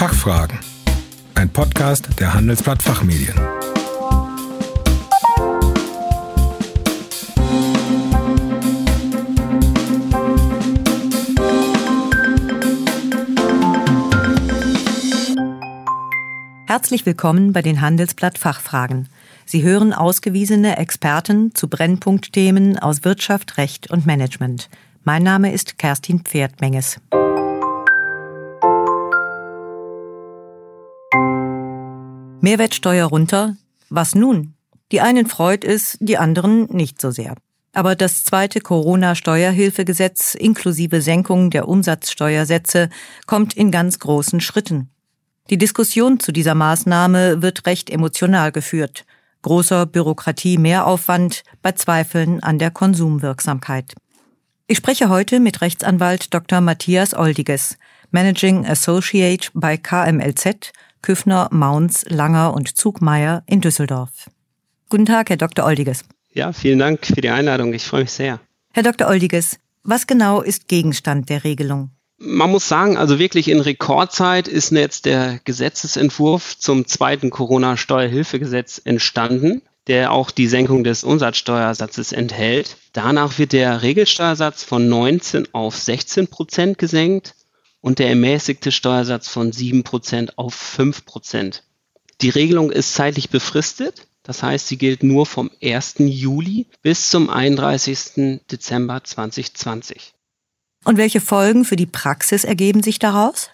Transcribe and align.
Fachfragen. 0.00 0.58
Ein 1.34 1.50
Podcast 1.50 2.08
der 2.18 2.32
Handelsblatt 2.32 2.82
Fachmedien. 2.82 3.34
Herzlich 16.66 17.04
willkommen 17.04 17.52
bei 17.52 17.60
den 17.60 17.82
Handelsblatt 17.82 18.38
Fachfragen. 18.38 19.10
Sie 19.44 19.62
hören 19.62 19.92
ausgewiesene 19.92 20.78
Experten 20.78 21.54
zu 21.54 21.68
Brennpunktthemen 21.68 22.78
aus 22.78 23.04
Wirtschaft, 23.04 23.58
Recht 23.58 23.90
und 23.90 24.06
Management. 24.06 24.70
Mein 25.04 25.22
Name 25.22 25.52
ist 25.52 25.76
Kerstin 25.76 26.20
Pferdmenges. 26.20 26.98
Mehrwertsteuer 32.42 33.06
runter? 33.06 33.56
Was 33.90 34.14
nun? 34.14 34.54
Die 34.92 35.00
einen 35.00 35.26
freut 35.26 35.64
es, 35.64 35.98
die 36.00 36.16
anderen 36.16 36.64
nicht 36.70 37.00
so 37.00 37.10
sehr. 37.10 37.34
Aber 37.72 37.94
das 37.94 38.24
zweite 38.24 38.60
Corona-Steuerhilfegesetz 38.60 40.34
inklusive 40.34 41.02
Senkung 41.02 41.50
der 41.50 41.68
Umsatzsteuersätze 41.68 42.88
kommt 43.26 43.54
in 43.54 43.70
ganz 43.70 43.98
großen 43.98 44.40
Schritten. 44.40 44.88
Die 45.50 45.58
Diskussion 45.58 46.18
zu 46.18 46.32
dieser 46.32 46.54
Maßnahme 46.54 47.42
wird 47.42 47.66
recht 47.66 47.90
emotional 47.90 48.52
geführt. 48.52 49.04
Großer 49.42 49.86
Bürokratie-Mehraufwand 49.86 51.44
bei 51.62 51.72
Zweifeln 51.72 52.42
an 52.42 52.58
der 52.58 52.70
Konsumwirksamkeit. 52.70 53.94
Ich 54.66 54.78
spreche 54.78 55.08
heute 55.08 55.40
mit 55.40 55.60
Rechtsanwalt 55.60 56.32
Dr. 56.32 56.60
Matthias 56.60 57.14
Oldiges, 57.14 57.76
Managing 58.10 58.66
Associate 58.66 59.48
bei 59.52 59.76
KMLZ, 59.76 60.72
Küffner, 61.02 61.48
Maunz, 61.50 62.04
Langer 62.08 62.54
und 62.54 62.76
Zugmeier 62.76 63.42
in 63.46 63.60
Düsseldorf. 63.60 64.30
Guten 64.88 65.06
Tag, 65.06 65.30
Herr 65.30 65.36
Dr. 65.36 65.64
Oldiges. 65.64 66.04
Ja, 66.32 66.52
vielen 66.52 66.78
Dank 66.78 67.06
für 67.06 67.20
die 67.20 67.30
Einladung. 67.30 67.72
Ich 67.72 67.84
freue 67.84 68.02
mich 68.02 68.12
sehr. 68.12 68.40
Herr 68.72 68.82
Dr. 68.82 69.08
Oldiges, 69.08 69.58
was 69.82 70.06
genau 70.06 70.42
ist 70.42 70.68
Gegenstand 70.68 71.28
der 71.28 71.44
Regelung? 71.44 71.90
Man 72.18 72.50
muss 72.50 72.68
sagen, 72.68 72.98
also 72.98 73.18
wirklich 73.18 73.48
in 73.48 73.60
Rekordzeit 73.60 74.46
ist 74.46 74.72
jetzt 74.72 75.06
der 75.06 75.40
Gesetzesentwurf 75.44 76.58
zum 76.58 76.86
zweiten 76.86 77.30
Corona-Steuerhilfegesetz 77.30 78.80
entstanden, 78.84 79.62
der 79.86 80.12
auch 80.12 80.30
die 80.30 80.46
Senkung 80.46 80.84
des 80.84 81.02
Umsatzsteuersatzes 81.02 82.12
enthält. 82.12 82.76
Danach 82.92 83.38
wird 83.38 83.52
der 83.52 83.82
Regelsteuersatz 83.82 84.62
von 84.64 84.88
19 84.88 85.48
auf 85.52 85.76
16 85.76 86.28
Prozent 86.28 86.76
gesenkt 86.76 87.34
und 87.80 87.98
der 87.98 88.08
ermäßigte 88.08 88.72
Steuersatz 88.72 89.28
von 89.28 89.52
7 89.52 89.84
Prozent 89.84 90.38
auf 90.38 90.54
5 90.54 91.04
Prozent. 91.04 91.64
Die 92.20 92.30
Regelung 92.30 92.70
ist 92.70 92.94
zeitlich 92.94 93.30
befristet. 93.30 94.06
Das 94.22 94.42
heißt, 94.42 94.68
sie 94.68 94.76
gilt 94.76 95.02
nur 95.02 95.24
vom 95.24 95.50
1. 95.62 95.94
Juli 95.98 96.66
bis 96.82 97.10
zum 97.10 97.30
31. 97.30 98.40
Dezember 98.50 99.02
2020. 99.02 100.12
Und 100.84 100.98
welche 100.98 101.20
Folgen 101.20 101.64
für 101.64 101.76
die 101.76 101.86
Praxis 101.86 102.44
ergeben 102.44 102.82
sich 102.82 102.98
daraus? 102.98 103.50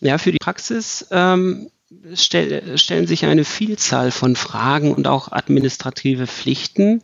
Ja, 0.00 0.18
für 0.18 0.32
die 0.32 0.38
Praxis 0.38 1.06
ähm, 1.10 1.70
stell, 2.14 2.78
stellen 2.78 3.06
sich 3.06 3.26
eine 3.26 3.44
Vielzahl 3.44 4.10
von 4.10 4.36
Fragen 4.36 4.94
und 4.94 5.06
auch 5.06 5.32
administrative 5.32 6.26
Pflichten. 6.26 7.02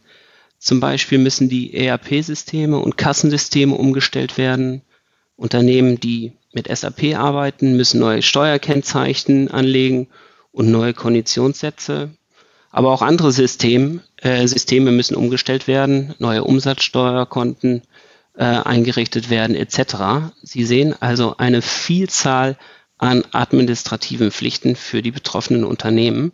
Zum 0.58 0.81
Beispiel 0.81 1.19
müssen 1.19 1.48
die 1.48 1.75
ERP-Systeme 1.75 2.78
und 2.78 2.97
Kassensysteme 2.97 3.75
umgestellt 3.75 4.38
werden. 4.38 4.83
Unternehmen, 5.37 6.01
die 6.01 6.33
mit 6.53 6.75
SAP 6.75 7.15
arbeiten, 7.15 7.77
müssen 7.77 8.01
neue 8.01 8.23
Steuerkennzeichen 8.23 9.51
anlegen 9.51 10.09
und 10.53 10.70
neue 10.70 10.95
Konditionssätze. 10.95 12.11
Aber 12.70 12.93
auch 12.93 13.03
andere 13.03 13.33
System, 13.33 14.01
äh, 14.17 14.47
Systeme 14.47 14.91
müssen 14.91 15.16
umgestellt 15.16 15.66
werden, 15.69 16.15
neue 16.19 16.44
Umsatzsteuerkonten 16.44 17.83
äh, 18.37 18.44
eingerichtet 18.44 19.31
werden 19.31 19.56
etc. 19.56 20.33
Sie 20.43 20.65
sehen 20.65 20.94
also 21.00 21.37
eine 21.37 21.62
Vielzahl 21.62 22.56
an 22.99 23.25
administrativen 23.33 24.31
Pflichten 24.31 24.77
für 24.77 25.03
die 25.03 25.10
betroffenen 25.10 25.65
Unternehmen. 25.65 26.33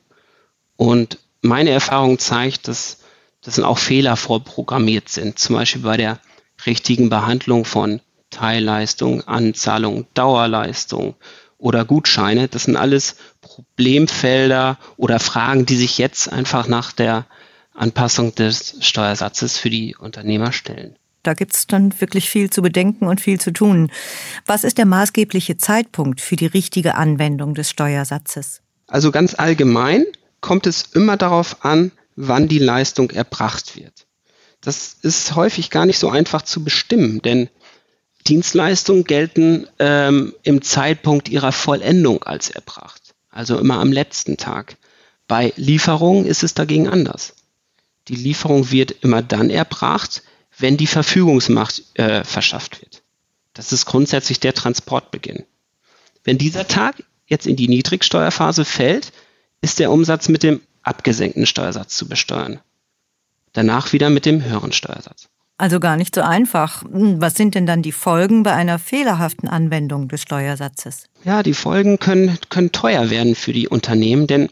Und 0.76 1.18
meine 1.42 1.70
Erfahrung 1.70 2.18
zeigt, 2.18 2.68
dass, 2.68 2.98
dass 3.40 3.58
auch 3.58 3.78
Fehler 3.78 4.16
vorprogrammiert 4.16 5.08
sind, 5.08 5.38
zum 5.38 5.56
Beispiel 5.56 5.82
bei 5.82 5.96
der 5.96 6.20
richtigen 6.66 7.08
Behandlung 7.08 7.64
von 7.64 8.00
Teilleistung, 8.32 9.22
Anzahlung, 9.28 10.06
Dauerleistung 10.14 11.14
oder 11.58 11.84
Gutscheine. 11.84 12.48
Das 12.48 12.64
sind 12.64 12.76
alles 12.76 13.14
Problemfelder 13.40 14.78
oder 14.96 15.20
Fragen, 15.20 15.64
die 15.64 15.76
sich 15.76 15.98
jetzt 15.98 16.32
einfach 16.32 16.66
nach 16.66 16.90
der 16.90 17.26
Anpassung 17.74 18.34
des 18.34 18.76
Steuersatzes 18.80 19.56
für 19.58 19.70
die 19.70 19.94
Unternehmer 19.96 20.52
stellen. 20.52 20.96
Da 21.22 21.34
gibt 21.34 21.54
es 21.54 21.68
dann 21.68 22.00
wirklich 22.00 22.28
viel 22.28 22.50
zu 22.50 22.62
bedenken 22.62 23.06
und 23.06 23.20
viel 23.20 23.40
zu 23.40 23.52
tun. 23.52 23.92
Was 24.44 24.64
ist 24.64 24.76
der 24.76 24.86
maßgebliche 24.86 25.56
Zeitpunkt 25.56 26.20
für 26.20 26.34
die 26.34 26.46
richtige 26.46 26.96
Anwendung 26.96 27.54
des 27.54 27.70
Steuersatzes? 27.70 28.60
Also 28.88 29.12
ganz 29.12 29.38
allgemein 29.38 30.04
kommt 30.40 30.66
es 30.66 30.82
immer 30.94 31.16
darauf 31.16 31.64
an, 31.64 31.92
wann 32.16 32.48
die 32.48 32.58
Leistung 32.58 33.10
erbracht 33.10 33.76
wird. 33.76 34.06
Das 34.60 34.96
ist 35.02 35.34
häufig 35.34 35.70
gar 35.70 35.86
nicht 35.86 35.98
so 35.98 36.10
einfach 36.10 36.42
zu 36.42 36.62
bestimmen, 36.62 37.22
denn 37.22 37.48
Dienstleistungen 38.26 39.04
gelten 39.04 39.66
ähm, 39.78 40.34
im 40.42 40.62
Zeitpunkt 40.62 41.28
ihrer 41.28 41.52
Vollendung 41.52 42.22
als 42.22 42.50
erbracht, 42.50 43.14
also 43.30 43.58
immer 43.58 43.78
am 43.78 43.92
letzten 43.92 44.36
Tag. 44.36 44.76
Bei 45.26 45.52
Lieferungen 45.56 46.26
ist 46.26 46.42
es 46.42 46.54
dagegen 46.54 46.88
anders. 46.88 47.34
Die 48.08 48.16
Lieferung 48.16 48.70
wird 48.70 48.92
immer 49.02 49.22
dann 49.22 49.50
erbracht, 49.50 50.22
wenn 50.58 50.76
die 50.76 50.86
Verfügungsmacht 50.86 51.82
äh, 51.94 52.24
verschafft 52.24 52.80
wird. 52.80 53.02
Das 53.54 53.72
ist 53.72 53.86
grundsätzlich 53.86 54.40
der 54.40 54.54
Transportbeginn. 54.54 55.44
Wenn 56.24 56.38
dieser 56.38 56.68
Tag 56.68 57.02
jetzt 57.26 57.46
in 57.46 57.56
die 57.56 57.68
Niedrigsteuerphase 57.68 58.64
fällt, 58.64 59.12
ist 59.60 59.78
der 59.78 59.90
Umsatz 59.90 60.28
mit 60.28 60.42
dem 60.42 60.60
abgesenkten 60.82 61.46
Steuersatz 61.46 61.96
zu 61.96 62.08
besteuern. 62.08 62.60
Danach 63.52 63.92
wieder 63.92 64.10
mit 64.10 64.26
dem 64.26 64.42
höheren 64.42 64.72
Steuersatz. 64.72 65.28
Also 65.62 65.78
gar 65.78 65.96
nicht 65.96 66.12
so 66.16 66.22
einfach. 66.22 66.82
Hm, 66.82 67.20
was 67.20 67.36
sind 67.36 67.54
denn 67.54 67.66
dann 67.66 67.82
die 67.82 67.92
Folgen 67.92 68.42
bei 68.42 68.52
einer 68.52 68.80
fehlerhaften 68.80 69.48
Anwendung 69.48 70.08
des 70.08 70.20
Steuersatzes? 70.22 71.04
Ja, 71.22 71.44
die 71.44 71.54
Folgen 71.54 72.00
können, 72.00 72.36
können 72.48 72.72
teuer 72.72 73.10
werden 73.10 73.36
für 73.36 73.52
die 73.52 73.68
Unternehmen, 73.68 74.26
denn 74.26 74.48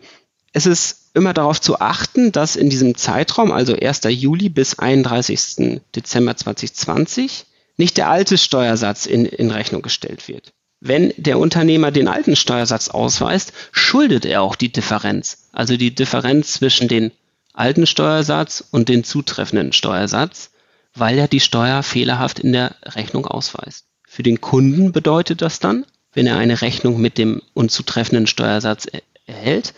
es 0.52 0.66
ist 0.66 1.10
immer 1.14 1.34
darauf 1.34 1.60
zu 1.60 1.80
achten, 1.80 2.30
dass 2.30 2.54
in 2.54 2.70
diesem 2.70 2.94
Zeitraum, 2.94 3.50
also 3.50 3.74
1. 3.74 4.02
Juli 4.04 4.50
bis 4.50 4.78
31. 4.78 5.80
Dezember 5.96 6.36
2020, 6.36 7.44
nicht 7.76 7.96
der 7.96 8.08
alte 8.08 8.38
Steuersatz 8.38 9.06
in, 9.06 9.26
in 9.26 9.50
Rechnung 9.50 9.82
gestellt 9.82 10.28
wird. 10.28 10.52
Wenn 10.78 11.12
der 11.16 11.40
Unternehmer 11.40 11.90
den 11.90 12.06
alten 12.06 12.36
Steuersatz 12.36 12.88
ausweist, 12.88 13.52
schuldet 13.72 14.26
er 14.26 14.42
auch 14.42 14.54
die 14.54 14.70
Differenz, 14.70 15.48
also 15.50 15.76
die 15.76 15.92
Differenz 15.92 16.52
zwischen 16.52 16.86
dem 16.86 17.10
alten 17.52 17.88
Steuersatz 17.88 18.62
und 18.70 18.88
dem 18.88 19.02
zutreffenden 19.02 19.72
Steuersatz, 19.72 20.50
weil 20.94 21.18
er 21.18 21.28
die 21.28 21.40
Steuer 21.40 21.82
fehlerhaft 21.82 22.38
in 22.38 22.52
der 22.52 22.76
Rechnung 22.82 23.26
ausweist. 23.26 23.86
Für 24.06 24.22
den 24.22 24.40
Kunden 24.40 24.92
bedeutet 24.92 25.42
das 25.42 25.60
dann, 25.60 25.86
wenn 26.12 26.26
er 26.26 26.36
eine 26.36 26.62
Rechnung 26.62 27.00
mit 27.00 27.18
dem 27.18 27.40
unzutreffenden 27.54 28.26
Steuersatz 28.26 28.88
erhält, 29.26 29.74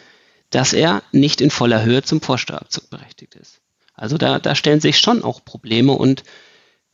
dass 0.50 0.72
er 0.72 1.02
nicht 1.12 1.40
in 1.40 1.50
voller 1.50 1.82
Höhe 1.82 2.02
zum 2.02 2.20
Vorsteuerabzug 2.20 2.90
berechtigt 2.90 3.34
ist. 3.34 3.60
Also 3.94 4.16
da, 4.18 4.38
da 4.38 4.54
stellen 4.54 4.80
sich 4.80 4.98
schon 4.98 5.22
auch 5.22 5.44
Probleme 5.44 5.92
und 5.92 6.24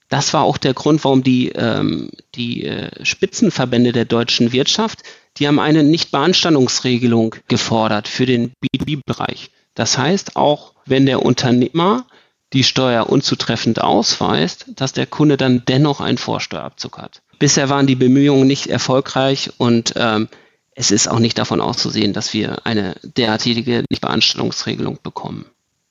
das 0.09 0.33
war 0.33 0.43
auch 0.43 0.57
der 0.57 0.75
Grund, 0.75 1.05
warum 1.05 1.23
die, 1.23 1.51
ähm, 1.51 2.11
die 2.35 2.65
äh, 2.65 3.05
Spitzenverbände 3.05 3.93
der 3.93 4.07
deutschen 4.07 4.53
Wirtschaft, 4.53 5.03
die 5.37 5.47
haben 5.47 5.61
eine 5.61 5.85
Nichtbeanstandungsregelung 5.85 7.37
gefordert 7.47 8.09
für 8.09 8.27
den 8.27 8.53
B2B-Bereich. 8.63 9.51
Das 9.75 9.99
heißt, 9.99 10.37
auch 10.37 10.75
wenn 10.87 11.07
der 11.07 11.23
Unternehmer 11.23 12.07
die 12.53 12.65
Steuer 12.65 13.09
unzutreffend 13.09 13.81
ausweist, 13.81 14.67
dass 14.75 14.93
der 14.93 15.07
Kunde 15.07 15.37
dann 15.37 15.63
dennoch 15.67 16.01
einen 16.01 16.19
Vorsteuerabzug 16.19 16.99
hat. 16.99 17.23
Bisher 17.39 17.69
waren 17.69 17.87
die 17.87 17.95
Bemühungen 17.95 18.47
nicht 18.47 18.69
erfolgreich 18.69 19.51
und 19.59 19.95
ähm, 19.97 20.29
es 20.75 20.91
ist 20.91 21.09
auch 21.09 21.19
nicht 21.19 21.39
davon 21.39 21.61
auszusehen, 21.61 22.13
dass 22.13 22.33
wir 22.33 22.67
eine 22.67 22.97
derartige 23.03 23.85
Nichtbeanstellungsregelung 23.91 24.99
bekommen. 25.03 25.45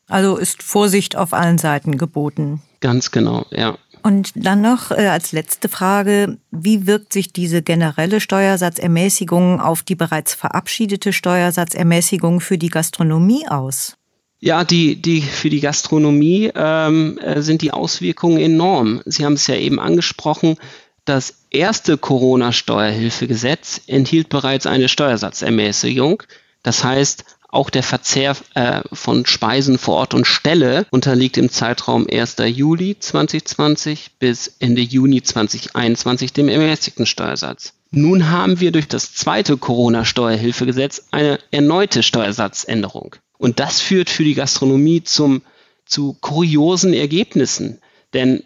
Also 0.08 0.38
ist 0.38 0.64
Vorsicht 0.64 1.18
auf 1.18 1.34
allen 1.34 1.58
Seiten 1.58 1.98
geboten. 1.98 2.62
Ganz 2.80 3.12
genau, 3.12 3.46
ja. 3.52 3.78
Und 4.04 4.32
dann 4.36 4.62
noch 4.62 4.92
äh, 4.92 5.08
als 5.08 5.34
letzte 5.34 5.68
Frage, 5.68 6.38
wie 6.52 6.88
wirkt 6.88 7.12
sich 7.12 7.34
diese 7.34 7.62
generelle 7.62 8.22
Steuersatzermäßigung 8.22 9.60
auf 9.60 9.84
die 9.84 9.96
bereits 9.96 10.34
verabschiedete 10.34 11.12
Steuersatzermäßigung 11.12 12.40
für 12.40 12.58
die 12.58 12.70
Gastronomie 12.70 13.48
aus? 13.50 13.98
Ja, 14.40 14.64
die, 14.64 15.02
die, 15.02 15.22
für 15.22 15.50
die 15.50 15.62
Gastronomie 15.62 16.52
ähm, 16.54 17.18
äh, 17.18 17.42
sind 17.42 17.62
die 17.64 17.72
Auswirkungen 17.72 18.38
enorm. 18.38 19.02
Sie 19.06 19.26
haben 19.26 19.34
es 19.34 19.48
ja 19.48 19.56
eben 19.56 19.80
angesprochen, 19.80 20.58
das 21.06 21.36
erste 21.52 21.98
Corona-Steuerhilfegesetz 21.98 23.82
enthielt 23.88 24.28
bereits 24.28 24.68
eine 24.68 24.90
Steuersatzermäßigung. 24.90 26.22
Das 26.64 26.84
heißt, 26.84 27.24
auch 27.48 27.70
der 27.70 27.82
Verzehr 27.82 28.36
äh, 28.56 28.82
von 28.92 29.26
Speisen 29.26 29.78
vor 29.78 29.96
Ort 29.96 30.14
und 30.14 30.28
Stelle 30.28 30.86
unterliegt 30.92 31.38
im 31.38 31.50
Zeitraum 31.50 32.08
1. 32.12 32.36
Juli 32.48 33.00
2020 33.00 34.18
bis 34.20 34.58
Ende 34.60 34.82
Juni 34.82 35.24
2021 35.24 36.34
dem 36.34 36.50
ermäßigten 36.50 37.06
Steuersatz. 37.06 37.74
Nun 37.90 38.30
haben 38.30 38.60
wir 38.60 38.74
durch 38.74 38.90
das 38.90 39.14
zweite 39.14 39.56
Corona-Steuerhilfegesetz 39.56 41.08
eine 41.12 41.40
erneute 41.52 42.04
Steuersatzänderung. 42.04 43.16
Und 43.38 43.60
das 43.60 43.80
führt 43.80 44.10
für 44.10 44.24
die 44.24 44.34
Gastronomie 44.34 45.04
zum, 45.04 45.42
zu 45.86 46.14
kuriosen 46.22 46.94
Ergebnissen. 46.94 47.80
Denn 48.14 48.44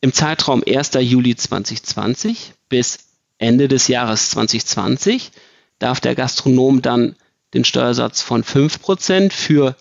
im 0.00 0.12
Zeitraum 0.12 0.62
1. 0.66 0.92
Juli 1.00 1.36
2020 1.36 2.52
bis 2.68 2.98
Ende 3.38 3.68
des 3.68 3.88
Jahres 3.88 4.30
2020 4.30 5.32
darf 5.78 6.00
der 6.00 6.14
Gastronom 6.14 6.82
dann 6.82 7.16
den 7.54 7.64
Steuersatz 7.64 8.22
von 8.22 8.42
5% 8.44 9.32
für 9.32 9.76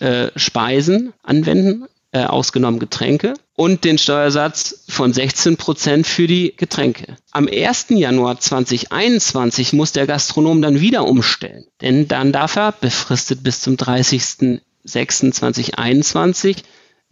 äh, 0.00 0.30
Speisen 0.36 1.12
anwenden, 1.22 1.86
äh, 2.12 2.24
ausgenommen 2.24 2.78
Getränke, 2.78 3.34
und 3.54 3.84
den 3.84 3.98
Steuersatz 3.98 4.84
von 4.88 5.12
16% 5.12 6.04
für 6.04 6.26
die 6.26 6.54
Getränke. 6.56 7.16
Am 7.30 7.46
1. 7.46 7.86
Januar 7.90 8.40
2021 8.40 9.72
muss 9.72 9.92
der 9.92 10.06
Gastronom 10.06 10.62
dann 10.62 10.80
wieder 10.80 11.06
umstellen, 11.06 11.66
denn 11.80 12.08
dann 12.08 12.32
darf 12.32 12.56
er 12.56 12.72
befristet 12.72 13.42
bis 13.42 13.60
zum 13.60 13.76
30.06.2021 13.76 16.56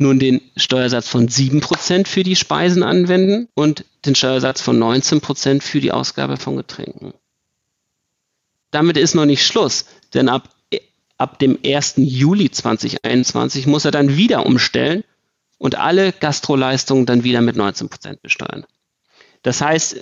nun 0.00 0.18
den 0.18 0.40
Steuersatz 0.56 1.08
von 1.08 1.28
7% 1.28 2.06
für 2.06 2.22
die 2.22 2.36
Speisen 2.36 2.82
anwenden 2.82 3.48
und 3.54 3.84
den 4.06 4.14
Steuersatz 4.14 4.60
von 4.60 4.78
19% 4.78 5.60
für 5.60 5.80
die 5.80 5.92
Ausgabe 5.92 6.36
von 6.36 6.56
Getränken 6.56 7.12
damit 8.70 8.96
ist 8.96 9.14
noch 9.14 9.26
nicht 9.26 9.44
Schluss, 9.44 9.86
denn 10.14 10.28
ab, 10.28 10.48
ab 11.18 11.38
dem 11.38 11.58
1. 11.64 11.94
Juli 11.96 12.50
2021 12.50 13.66
muss 13.66 13.84
er 13.84 13.90
dann 13.90 14.16
wieder 14.16 14.46
umstellen 14.46 15.04
und 15.58 15.74
alle 15.74 16.12
Gastroleistungen 16.12 17.04
dann 17.04 17.24
wieder 17.24 17.40
mit 17.40 17.56
19 17.56 17.88
Prozent 17.88 18.22
besteuern. 18.22 18.64
Das 19.42 19.60
heißt, 19.60 19.96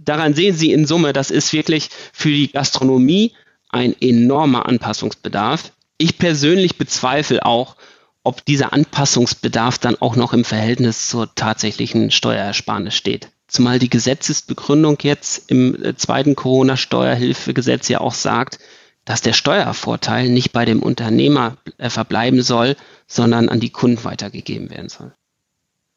daran 0.00 0.34
sehen 0.34 0.54
Sie 0.54 0.72
in 0.72 0.86
Summe, 0.86 1.12
das 1.12 1.30
ist 1.30 1.52
wirklich 1.52 1.88
für 2.12 2.30
die 2.30 2.50
Gastronomie 2.50 3.32
ein 3.68 3.94
enormer 4.00 4.66
Anpassungsbedarf. 4.66 5.72
Ich 5.98 6.18
persönlich 6.18 6.76
bezweifle 6.76 7.44
auch, 7.44 7.76
ob 8.24 8.44
dieser 8.44 8.72
Anpassungsbedarf 8.72 9.78
dann 9.78 9.96
auch 10.00 10.16
noch 10.16 10.32
im 10.32 10.44
Verhältnis 10.44 11.08
zur 11.08 11.34
tatsächlichen 11.34 12.10
Steuerersparnis 12.10 12.94
steht. 12.94 13.28
Zumal 13.48 13.78
die 13.78 13.90
Gesetzesbegründung 13.90 14.98
jetzt 15.02 15.50
im 15.50 15.82
äh, 15.82 15.96
zweiten 15.96 16.36
Corona-Steuerhilfegesetz 16.36 17.88
ja 17.88 18.00
auch 18.00 18.14
sagt, 18.14 18.58
dass 19.04 19.20
der 19.20 19.32
Steuervorteil 19.32 20.28
nicht 20.28 20.52
bei 20.52 20.64
dem 20.64 20.82
Unternehmer 20.82 21.56
äh, 21.78 21.90
verbleiben 21.90 22.42
soll, 22.42 22.76
sondern 23.06 23.48
an 23.48 23.60
die 23.60 23.70
Kunden 23.70 24.04
weitergegeben 24.04 24.70
werden 24.70 24.88
soll. 24.88 25.12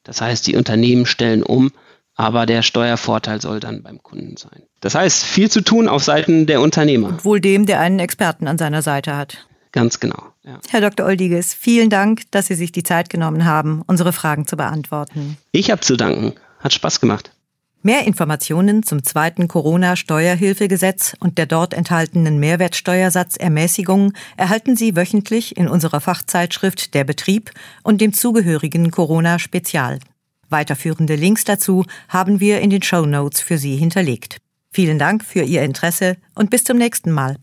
Das 0.04 0.22
heißt, 0.22 0.46
die 0.48 0.56
Unternehmen 0.56 1.06
stellen 1.06 1.44
um, 1.44 1.72
aber 2.16 2.46
der 2.46 2.62
Steuervorteil 2.62 3.42
soll 3.42 3.60
dann 3.60 3.84
beim 3.84 4.02
Kunden 4.02 4.38
sein. 4.38 4.64
Das 4.80 4.96
heißt, 4.96 5.24
viel 5.24 5.52
zu 5.52 5.62
tun 5.62 5.88
auf 5.88 6.04
Seiten 6.04 6.46
der 6.46 6.62
Unternehmer. 6.62 7.10
Und 7.10 7.26
wohl 7.26 7.42
dem, 7.42 7.66
der 7.66 7.80
einen 7.80 8.00
Experten 8.00 8.48
an 8.48 8.58
seiner 8.58 8.82
Seite 8.82 9.18
hat. 9.18 9.48
Ganz 9.72 10.00
genau. 10.00 10.32
Ja. 10.44 10.60
Herr 10.70 10.80
Dr. 10.80 11.06
Oldiges, 11.06 11.54
vielen 11.54 11.90
Dank, 11.90 12.32
dass 12.32 12.48
Sie 12.48 12.56
sich 12.56 12.72
die 12.72 12.84
Zeit 12.84 13.10
genommen 13.10 13.44
haben, 13.44 13.82
unsere 13.86 14.14
Fragen 14.14 14.48
zu 14.48 14.56
beantworten. 14.56 15.38
Ich 15.52 15.70
habe 15.70 15.82
zu 15.82 15.98
danken. 15.98 16.34
Hat 16.60 16.72
Spaß 16.72 17.02
gemacht. 17.02 17.32
Mehr 17.86 18.08
Informationen 18.08 18.82
zum 18.82 19.04
zweiten 19.04 19.48
Corona-Steuerhilfegesetz 19.48 21.16
und 21.20 21.38
der 21.38 21.46
dort 21.46 21.76
enthaltenen 21.76 22.40
Mehrwertsteuersatzermäßigung 22.40 24.12
erhalten 24.38 24.76
Sie 24.76 24.96
wöchentlich 24.96 25.56
in 25.56 25.68
unserer 25.68 26.02
Fachzeitschrift 26.02 26.96
Der 26.96 27.04
Betrieb 27.04 27.52
und 27.84 28.02
dem 28.02 28.12
zugehörigen 28.12 28.90
Corona-Spezial. 28.90 30.00
Weiterführende 30.50 31.14
Links 31.14 31.44
dazu 31.44 31.86
haben 32.10 32.40
wir 32.40 32.60
in 32.62 32.72
den 32.72 32.82
Show 32.82 33.06
Notes 33.06 33.42
für 33.42 33.60
Sie 33.60 33.76
hinterlegt. 33.76 34.38
Vielen 34.72 34.98
Dank 34.98 35.24
für 35.24 35.44
Ihr 35.44 35.62
Interesse 35.62 36.18
und 36.34 36.50
bis 36.50 36.64
zum 36.64 36.80
nächsten 36.80 37.12
Mal. 37.12 37.36